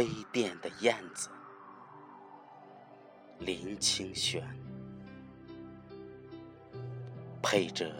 [0.00, 1.28] 悲殿的燕子，
[3.38, 4.42] 林清玄，
[7.42, 7.94] 配着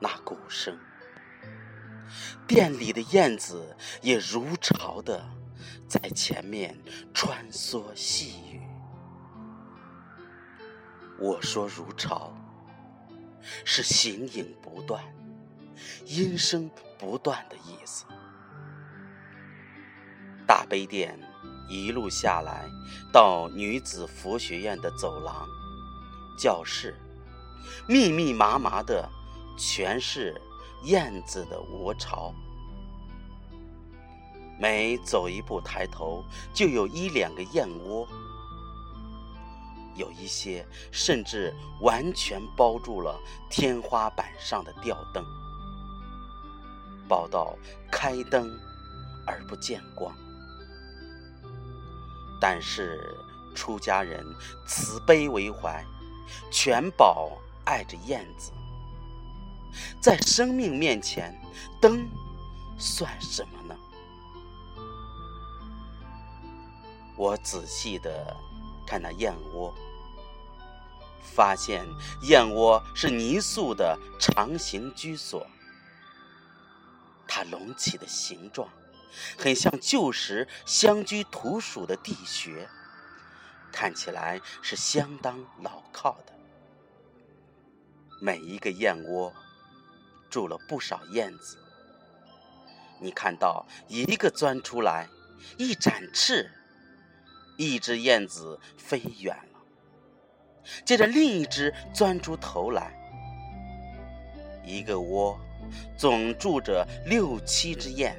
[0.00, 0.78] 那鼓声，
[2.46, 5.28] 店里的燕子也如潮的
[5.86, 6.74] 在前面
[7.12, 8.62] 穿梭细语。
[11.18, 12.32] 我说如潮，
[13.62, 15.04] 是形影不断、
[16.06, 18.06] 音声不断的意思。
[20.46, 21.18] 大悲殿
[21.68, 22.70] 一路下来，
[23.12, 25.46] 到女子佛学院的走廊、
[26.38, 26.96] 教室，
[27.88, 29.08] 密密麻麻的
[29.58, 30.40] 全是
[30.84, 32.32] 燕子的窝巢。
[34.58, 38.08] 每走一步，抬头就有一两个燕窝，
[39.96, 43.18] 有一些甚至完全包住了
[43.50, 45.24] 天花板上的吊灯，
[47.08, 47.54] 包到
[47.90, 48.48] 开灯
[49.26, 50.14] 而不见光。
[52.40, 53.16] 但是
[53.54, 54.24] 出家人
[54.66, 55.84] 慈悲为怀，
[56.50, 57.32] 全宝
[57.64, 58.52] 爱着燕子，
[60.00, 61.34] 在生命面前，
[61.80, 62.08] 灯
[62.78, 63.76] 算什么呢？
[67.16, 68.36] 我仔细的
[68.86, 69.74] 看那燕窝，
[71.22, 71.86] 发现
[72.22, 75.46] 燕窝是泥塑的长形居所，
[77.26, 78.68] 它隆起的形状。
[79.38, 82.68] 很像旧时乡居土属的地穴，
[83.72, 86.32] 看起来是相当牢靠的。
[88.20, 89.32] 每一个燕窝
[90.30, 91.58] 住了不少燕子。
[92.98, 95.08] 你看到一个钻出来，
[95.58, 96.50] 一展翅，
[97.58, 99.60] 一只燕子飞远了。
[100.84, 102.92] 接着另一只钻出头来，
[104.64, 105.38] 一个窝
[105.98, 108.18] 总住着六七只燕。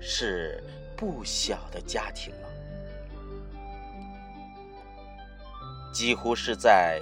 [0.00, 0.62] 是
[0.96, 2.48] 不小的家庭了，
[5.92, 7.00] 几乎是在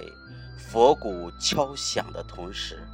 [0.57, 2.85] 佛鼓敲响的同时，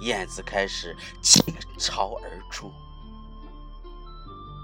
[0.00, 1.42] 燕子开始倾
[1.78, 2.72] 巢而出。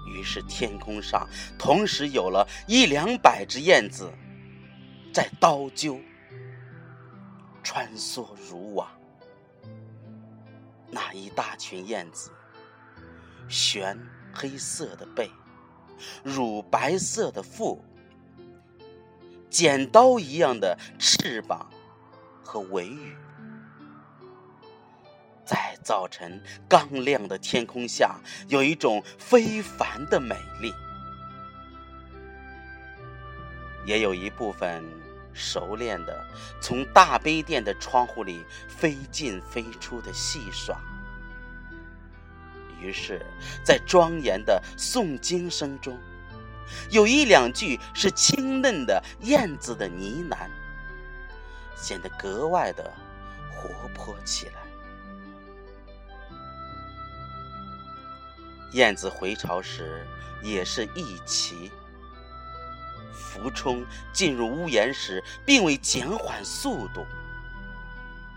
[0.05, 1.27] 于是天空上
[1.57, 4.11] 同时有了一两百只燕子，
[5.11, 5.99] 在刀灸、
[7.63, 8.87] 穿梭如网。
[10.91, 12.29] 那一大群燕子。
[13.47, 13.97] 玄
[14.33, 15.29] 黑色的背，
[16.23, 17.83] 乳白色的腹，
[19.49, 21.69] 剪刀一样的翅膀
[22.43, 23.15] 和尾羽，
[25.45, 30.73] 在早晨刚亮的天空下，有一种非凡的美丽。
[33.85, 34.81] 也有一部分
[35.33, 36.25] 熟练的
[36.61, 40.81] 从大悲殿的窗户里飞进飞出的戏耍。
[42.83, 43.25] 于是，
[43.63, 45.97] 在庄严的诵经声中，
[46.89, 50.49] 有一两句是清嫩的燕子的呢喃，
[51.77, 52.93] 显得格外的
[53.49, 54.53] 活泼起来。
[58.73, 60.05] 燕子回巢时
[60.41, 61.71] 也是一齐。
[63.13, 67.05] 俯冲进入屋檐时，并未减缓速度，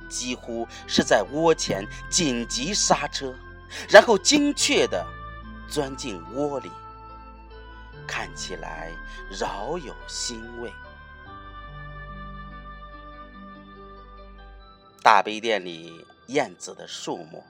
[0.08, 3.34] 几乎是在窝前紧急刹车。
[3.88, 5.06] 然后精确地
[5.68, 6.70] 钻进窝里，
[8.06, 8.92] 看起来
[9.30, 10.72] 饶有欣慰。
[15.02, 17.44] 大悲殿里燕子的数目，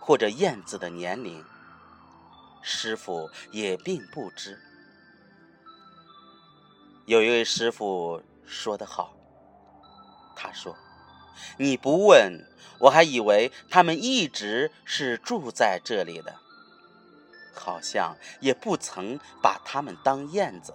[0.00, 1.44] 或者燕子的年龄，
[2.62, 4.58] 师傅也并不知。
[7.04, 9.14] 有一位师傅说得好，
[10.34, 10.76] 他说。
[11.58, 12.44] 你不问，
[12.78, 16.34] 我还以为他们一直是住在这里的，
[17.54, 20.74] 好像也不曾把他们当燕子，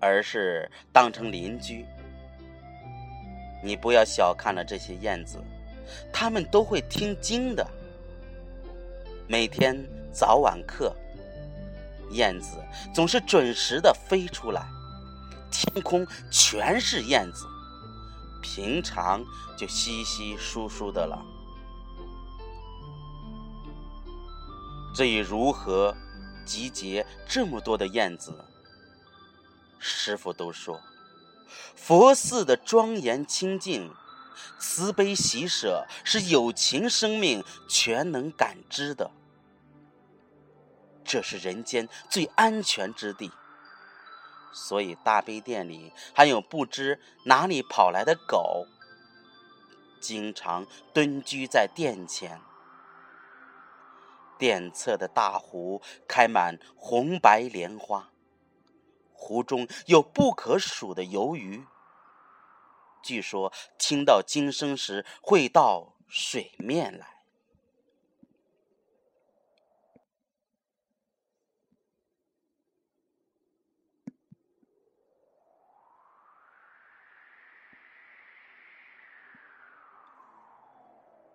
[0.00, 1.86] 而是当成邻居。
[3.62, 5.42] 你不要小看了这些燕子，
[6.12, 7.66] 他们都会听经的。
[9.26, 9.74] 每天
[10.12, 10.94] 早晚课，
[12.10, 12.58] 燕子
[12.92, 14.66] 总是准时的飞出来，
[15.50, 17.46] 天空全是燕子。
[18.44, 19.24] 平常
[19.56, 21.24] 就稀稀疏疏的了。
[24.94, 25.96] 至于如何
[26.44, 28.44] 集结这么多的燕子，
[29.78, 30.78] 师傅都说，
[31.74, 33.90] 佛寺的庄严清净、
[34.58, 39.10] 慈悲喜舍是有情生命全能感知的，
[41.02, 43.32] 这是人间最安全之地。
[44.54, 48.66] 所以大悲殿里还有不知哪里跑来的狗，
[50.00, 52.40] 经常蹲居在殿前。
[54.38, 58.10] 殿侧的大湖开满红白莲花，
[59.12, 61.66] 湖中有不可数的游鱼。
[63.02, 67.13] 据说听到经声时会到水面来。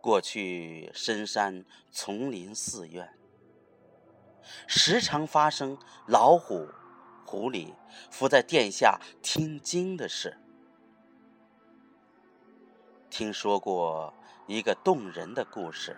[0.02, 3.14] 过去深山丛林寺院，
[4.66, 6.70] 时常发生老虎、
[7.26, 7.74] 狐狸
[8.10, 10.38] 伏在殿下听经的事。
[13.10, 14.14] 听说过
[14.48, 15.98] 一个动人的故事：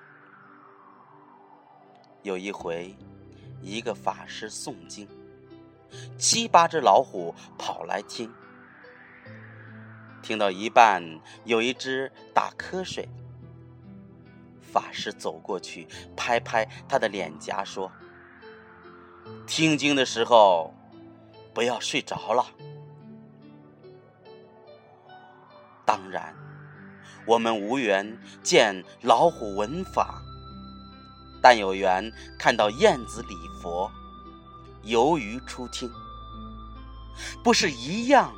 [2.23, 2.95] 有一回，
[3.61, 5.07] 一个法师诵经，
[6.17, 8.33] 七八只老虎跑来听，
[10.23, 11.03] 听到一半，
[11.45, 13.07] 有一只打瞌睡。
[14.71, 17.91] 法师走过去，拍拍他的脸颊，说
[19.45, 20.73] ：“听经的时候，
[21.53, 22.45] 不要睡着了。
[25.85, 26.33] 当然，
[27.25, 30.21] 我们无缘见老虎闻法，
[31.41, 32.09] 但有缘
[32.39, 33.91] 看到燕子礼佛，
[34.83, 35.91] 游鱼出听，
[37.43, 38.33] 不是一样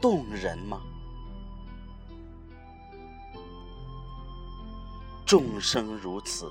[0.00, 0.80] 动人吗？”
[5.26, 6.48] 众生如此，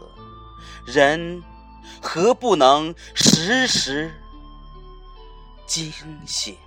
[0.86, 1.42] 人
[2.02, 4.12] 何不能时时
[5.66, 5.92] 惊
[6.28, 6.58] 醒？